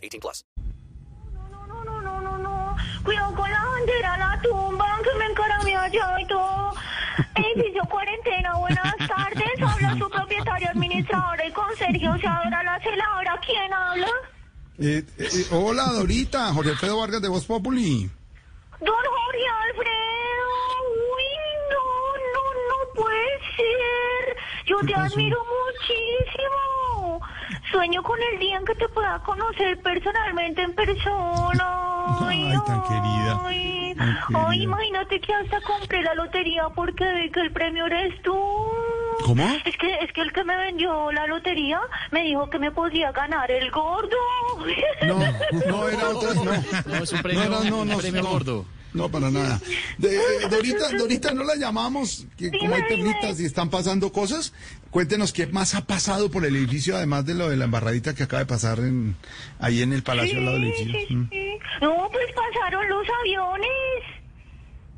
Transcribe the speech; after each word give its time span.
18 0.00 0.20
plus. 0.20 0.44
No, 1.32 1.48
no, 1.66 1.84
no, 1.84 2.00
no, 2.00 2.20
no, 2.20 2.38
no. 2.38 2.76
Cuidado 3.04 3.34
con 3.34 3.50
la 3.50 3.64
bandera, 3.64 4.16
la 4.18 4.40
tumba, 4.42 4.98
que 5.02 5.18
me 5.18 5.26
encaramé 5.26 5.76
allá 5.76 6.20
y 6.20 6.26
todo. 6.26 6.74
Edificio 7.34 7.82
cuarentena, 7.90 8.54
buenas 8.56 8.94
tardes. 8.96 9.62
Habla 9.62 9.96
su 9.98 10.08
propietaria 10.10 10.70
administradora 10.70 11.46
y 11.46 11.52
con 11.52 11.76
Sergio 11.76 12.16
Seadora 12.18 12.62
la 12.62 12.80
celadora. 12.80 13.40
¿Quién 13.44 13.72
habla? 13.72 14.08
Eh, 14.78 15.04
eh, 15.18 15.46
hola, 15.52 15.84
Dorita, 15.92 16.52
Jorge 16.54 16.70
Alfredo 16.70 16.98
Vargas 16.98 17.20
de 17.22 17.28
Voz 17.28 17.44
Populi. 17.44 18.10
Don 18.80 18.94
Jorge 18.94 19.46
Alfredo. 19.64 20.48
Uy, 21.12 21.24
no, 21.70 22.16
no, 22.34 22.44
no 22.68 22.94
puede 22.94 23.38
ser. 23.56 24.36
Yo 24.66 24.78
¿Qué 24.78 24.86
te 24.86 24.92
pasó? 24.94 25.14
admiro 25.14 25.38
muchísimo. 25.44 26.39
Sueño 27.70 28.02
con 28.02 28.18
el 28.32 28.38
día 28.40 28.56
en 28.58 28.64
que 28.64 28.74
te 28.74 28.88
pueda 28.88 29.18
conocer 29.20 29.80
personalmente 29.82 30.62
en 30.62 30.74
persona. 30.74 32.16
Ay, 32.28 32.52
tan 32.66 32.82
querida. 32.82 33.40
Ay, 33.44 33.94
Tan 33.96 34.08
ay, 34.34 34.44
querida. 34.48 34.64
imagínate 34.64 35.20
que 35.20 35.32
hasta 35.34 35.60
compré 35.60 36.02
la 36.02 36.14
lotería 36.14 36.68
porque 36.74 37.04
vi 37.14 37.30
que 37.30 37.40
el 37.40 37.52
premio 37.52 37.86
eres 37.86 38.20
tú. 38.22 38.34
¿Cómo? 39.24 39.44
Es 39.64 39.76
que, 39.76 39.94
es 40.00 40.12
que 40.12 40.22
el 40.22 40.32
que 40.32 40.42
me 40.44 40.56
vendió 40.56 41.12
la 41.12 41.26
lotería 41.26 41.80
me 42.10 42.22
dijo 42.22 42.48
que 42.48 42.58
me 42.58 42.70
podía 42.72 43.12
ganar 43.12 43.50
el 43.50 43.70
gordo. 43.70 44.16
No, 45.06 45.18
no 45.68 45.88
era 45.88 46.08
otra, 46.08 46.34
no. 46.34 46.44
No, 46.86 47.02
es 47.02 47.12
un 47.12 47.22
premio, 47.22 47.44
no, 47.48 47.64
no, 47.64 47.84
no, 47.84 47.94
un 47.94 48.00
premio 48.00 48.22
no. 48.22 48.28
gordo. 48.30 48.64
No, 48.92 49.08
para 49.08 49.30
nada. 49.30 49.60
De- 49.98 50.16
eh, 50.16 50.20
Dorita, 50.50 50.88
Dorita, 50.98 51.32
no 51.32 51.44
la 51.44 51.54
llamamos, 51.56 52.26
que 52.36 52.50
como 52.50 52.74
hay 52.74 52.82
perlitas 52.82 53.38
y 53.40 53.44
están 53.44 53.70
pasando 53.70 54.10
cosas, 54.12 54.52
cuéntenos 54.90 55.32
qué 55.32 55.46
más 55.46 55.74
ha 55.76 55.86
pasado 55.86 56.30
por 56.30 56.44
el 56.44 56.56
edificio, 56.56 56.96
además 56.96 57.24
de 57.24 57.34
lo 57.34 57.48
de 57.48 57.56
la 57.56 57.66
embarradita 57.66 58.14
que 58.14 58.24
acaba 58.24 58.40
de 58.40 58.46
pasar 58.46 58.80
en, 58.80 59.14
ahí 59.60 59.82
en 59.82 59.92
el 59.92 60.02
palacio 60.02 60.38
al 60.38 60.44
lado 60.46 60.58
del 60.58 60.74
Sí, 60.74 60.82
edificio. 60.82 61.06
sí, 61.08 61.14
Mm. 61.14 61.28
sí. 61.30 61.58
No, 61.82 62.08
pues 62.10 62.26
pasaron 62.34 62.88
los 62.88 63.06
aviones. 63.20 63.70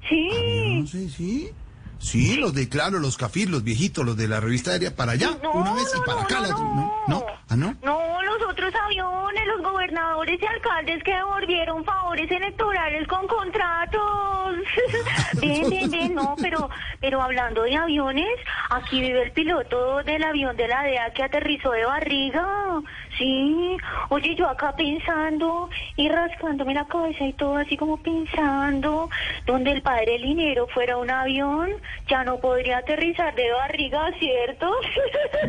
Sí. 0.09 0.87
Sé, 0.91 1.09
sí. 1.11 1.51
Sí, 1.99 2.35
los 2.37 2.53
de, 2.53 2.69
claro, 2.69 2.99
los 2.99 3.17
cafir, 3.17 3.49
los 3.49 3.63
viejitos, 3.63 4.05
los 4.05 4.17
de 4.17 4.27
la 4.27 4.41
revista 4.41 4.73
aérea 4.73 4.97
para 4.97 5.13
allá, 5.13 5.39
No, 5.41 5.53
una 5.53 5.73
vez 5.75 5.85
y 5.97 6.01
para 6.01 6.15
no, 6.15 6.21
acá 6.23 6.35
no, 6.37 6.43
la 6.43 6.49
otra. 6.55 6.65
no. 6.65 6.93
¿No? 7.07 7.25
¿Ah, 7.49 7.57
no? 7.57 7.77
No, 7.85 8.23
los 8.23 8.43
otros 8.51 8.75
aviones, 8.75 9.47
gobernadores 9.93 10.41
y 10.41 10.47
alcaldes 10.47 11.03
que 11.03 11.15
devolvieron 11.15 11.85
favores 11.85 12.31
electorales 12.31 13.07
con 13.07 13.27
contratos. 13.27 14.57
bien, 15.41 15.69
bien, 15.69 15.91
bien, 15.91 16.15
no, 16.15 16.35
pero, 16.41 16.71
pero 17.01 17.21
hablando 17.21 17.63
de 17.65 17.77
aviones, 17.77 18.39
aquí 18.71 19.01
vive 19.01 19.23
el 19.23 19.33
piloto 19.33 20.03
del 20.03 20.25
avión 20.25 20.57
de 20.57 20.69
la 20.69 20.83
DEA 20.83 21.13
que 21.13 21.25
aterrizó 21.25 21.73
de 21.73 21.85
barriga. 21.85 22.81
Sí, 23.19 23.77
oye, 24.09 24.35
yo 24.35 24.49
acá 24.49 24.75
pensando 24.75 25.69
y 25.97 26.09
rascándome 26.09 26.75
la 26.75 26.87
cabeza 26.87 27.25
y 27.25 27.33
todo 27.35 27.57
así 27.57 27.77
como 27.77 27.99
pensando, 27.99 29.11
donde 29.47 29.73
el 29.73 29.83
padre 29.83 30.19
Linero 30.19 30.67
fuera 30.69 30.97
un 30.97 31.11
avión, 31.11 31.71
ya 32.09 32.25
no 32.25 32.41
podría 32.41 32.79
aterrizar 32.79 33.35
de 33.35 33.51
barriga, 33.53 34.11
¿cierto? 34.19 34.71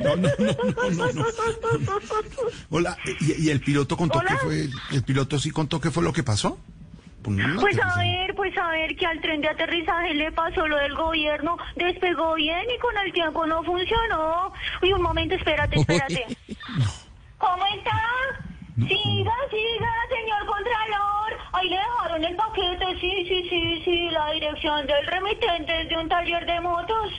No, 0.03 0.16
no, 0.16 0.29
no, 0.40 0.53
no, 0.75 0.91
no, 0.91 1.13
no. 1.13 1.25
Hola, 2.69 2.97
¿y, 3.22 3.47
y 3.47 3.50
el 3.50 3.62
piloto 3.62 3.95
contó 3.95 4.19
Hola. 4.19 4.30
qué 4.30 4.38
fue? 4.38 4.68
¿El 4.91 5.03
piloto 5.03 5.40
sí 5.40 5.51
contó 5.51 5.80
qué 5.80 5.90
fue 5.91 6.03
lo 6.03 6.12
que 6.12 6.24
pasó? 6.24 6.57
Pues, 7.24 7.38
Pues 7.62 7.80
a 7.81 8.00
ver, 8.00 8.35
pues 8.35 8.57
a 8.57 8.68
ver 8.68 8.95
que 8.97 9.06
al 9.06 9.22
tren 9.22 9.40
de 9.40 9.47
aterrizaje 9.47 10.13
le 10.13 10.31
pasó 10.34 10.68
lo 10.68 10.75
del 10.75 10.94
gobierno, 10.94 11.57
despegó 11.78 12.35
bien 12.35 12.66
y 12.69 12.78
con 12.80 12.97
el 12.97 13.13
tiempo 13.13 13.45
no 13.45 13.63
funcionó. 13.63 14.51
Uy, 14.81 14.91
un 14.91 15.01
momento, 15.01 15.35
espérate, 15.35 15.80
espérate. 15.80 16.25
¿Cómo 17.44 17.66
está? 17.76 18.00
Siga, 18.76 19.36
siga, 19.52 19.92
señor 20.09 20.46
Contralor. 20.46 21.31
Ahí 21.52 21.70
le 21.70 21.76
dejaron 21.76 22.24
el 22.24 22.36
paquete, 22.36 22.86
sí, 23.02 23.26
sí, 23.28 23.50
sí, 23.50 23.81
sí, 23.84 24.09
la 24.12 24.31
dirección 24.31 24.88
del 24.88 25.06
remitente 25.08 25.81
es 25.81 25.90
de 25.90 25.98
un 25.98 26.08
taller 26.08 26.46
de 26.46 26.62
motos. 26.62 27.09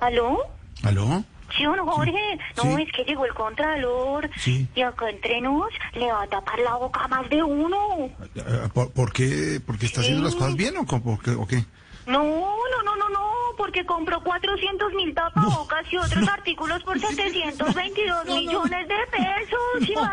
¿Aló? 0.00 0.38
¿Aló? 0.84 1.24
Sí, 1.56 1.64
don 1.64 1.78
Jorge. 1.78 2.38
No, 2.58 2.62
sí. 2.62 2.82
es 2.82 2.92
que 2.92 3.04
llegó 3.04 3.24
el 3.24 3.32
Contralor. 3.32 4.28
Sí. 4.36 4.68
Y 4.74 4.82
acá 4.82 5.08
entre 5.08 5.40
nos 5.40 5.72
le 5.94 6.12
va 6.12 6.24
a 6.24 6.26
tapar 6.26 6.58
la 6.58 6.74
boca 6.74 7.04
a 7.04 7.08
más 7.08 7.28
de 7.30 7.42
uno. 7.42 8.10
Eh, 8.34 8.68
¿Por, 8.74 8.92
por 8.92 9.12
qué? 9.12 9.60
¿Porque 9.66 9.86
está 9.86 10.02
haciendo 10.02 10.22
las 10.24 10.34
cosas 10.34 10.56
bien 10.56 10.76
o, 10.76 10.84
por 10.84 11.22
qué, 11.22 11.30
o 11.30 11.46
qué? 11.46 11.64
No, 12.06 12.22
no, 12.22 12.82
no, 12.84 12.96
no, 12.96 13.08
no, 13.10 13.30
porque 13.58 13.84
compró 13.84 14.22
400 14.22 14.94
mil 14.94 15.14
tapabocas 15.14 15.84
y 15.92 15.98
otros 15.98 16.26
artículos 16.26 16.82
por 16.82 16.98
722 16.98 18.24
millones 18.24 18.36
de 18.36 18.36
pesos, 18.38 18.67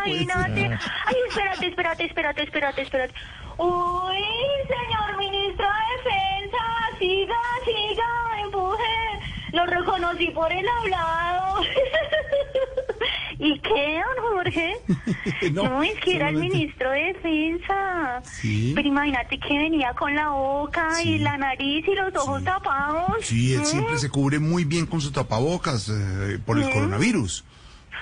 imagínate. 0.05 0.77
Ay, 1.05 1.15
espérate, 1.29 1.67
espérate, 1.67 2.05
espérate, 2.05 2.43
espérate, 2.43 2.81
espérate. 2.81 3.13
Uy, 3.57 4.23
señor 4.67 5.17
ministro 5.17 5.65
de 5.65 6.09
Defensa, 6.09 6.63
siga, 6.99 7.41
siga, 7.63 8.41
empuje. 8.43 9.53
Lo 9.53 9.65
reconocí 9.65 10.27
por 10.31 10.51
el 10.51 10.65
hablado. 10.67 11.61
¿Y 13.39 13.59
qué, 13.59 14.01
don 14.03 14.35
Jorge? 14.35 14.75
No, 15.51 15.63
No, 15.63 15.83
es 15.83 15.99
que 16.01 16.15
era 16.15 16.29
el 16.29 16.37
ministro 16.37 16.89
de 16.91 17.13
Defensa. 17.13 18.21
Sí. 18.23 18.71
Pero 18.75 18.87
imagínate 18.87 19.37
que 19.39 19.57
venía 19.57 19.93
con 19.93 20.15
la 20.15 20.29
boca 20.29 21.01
y 21.03 21.19
la 21.19 21.37
nariz 21.37 21.85
y 21.87 21.93
los 21.93 22.15
ojos 22.15 22.43
tapados. 22.43 23.13
Sí, 23.21 23.53
él 23.53 23.61
¿Mm? 23.61 23.65
siempre 23.65 23.97
se 23.97 24.09
cubre 24.09 24.39
muy 24.39 24.63
bien 24.65 24.85
con 24.85 25.01
sus 25.01 25.11
tapabocas 25.11 25.89
eh, 25.89 26.39
por 26.45 26.57
el 26.57 26.69
coronavirus. 26.69 27.43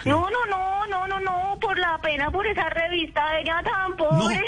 No, 0.06 0.30
no, 0.30 0.46
no, 0.50 0.72
no, 0.88 1.08
no, 1.08 1.20
no, 1.20 1.58
por 1.60 1.78
la 1.78 1.98
pena 2.02 2.30
por 2.32 2.46
esa 2.48 2.70
revista 2.70 3.22
de 3.32 3.42
ella 3.42 3.62
tan 3.64 3.92
No, 3.92 3.98
pobre. 3.98 4.42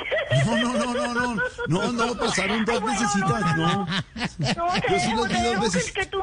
no, 0.45 0.57
no, 0.57 0.73
no, 0.73 0.93
no, 0.93 1.35
no, 1.67 1.91
no, 1.91 1.91
no, 2.05 2.15
pasaron 2.15 2.65
dos 2.65 2.75
Ay, 2.75 2.81
bueno, 2.81 2.99
necesitas, 3.01 3.57
no. 3.57 3.85
No, 3.85 3.85
te 4.81 4.93
Yo 4.93 4.99
sí 4.99 5.07
dejo, 5.09 5.15
los 5.17 5.27
vi 5.29 5.35
te 5.35 5.43
dos 5.55 5.59
veces. 5.61 5.85
es 5.87 5.91
que 5.91 6.05
tú, 6.07 6.19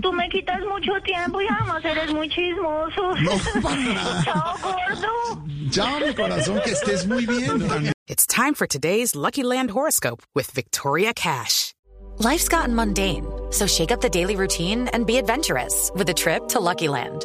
tú 0.00 0.12
me 0.12 0.28
quitas 0.28 0.60
mucho 0.60 0.92
tiempo 1.04 1.40
y 1.40 1.46
además 1.48 1.84
eres 1.84 2.12
muy 2.14 2.28
chismoso. 2.28 3.14
No, 3.20 3.32
para 3.62 3.76
nada. 3.76 4.24
Chao, 4.24 4.54
gordo. 4.62 5.44
Chao, 5.70 6.00
mi 6.00 6.14
corazón, 6.14 6.60
que 6.64 6.70
estés 6.72 7.06
muy 7.06 7.26
bien. 7.26 7.92
It's 8.08 8.26
time 8.26 8.54
for 8.54 8.66
today's 8.66 9.14
Lucky 9.14 9.42
Land 9.42 9.70
horoscope 9.70 10.22
with 10.34 10.50
Victoria 10.50 11.12
Cash. 11.14 11.72
Life's 12.18 12.48
gotten 12.48 12.74
mundane, 12.74 13.24
so 13.50 13.66
shake 13.66 13.90
up 13.90 14.00
the 14.02 14.10
daily 14.10 14.36
routine 14.36 14.88
and 14.92 15.06
be 15.06 15.16
adventurous 15.16 15.90
with 15.94 16.08
a 16.10 16.14
trip 16.14 16.46
to 16.48 16.60
Lucky 16.60 16.88
Land. 16.88 17.24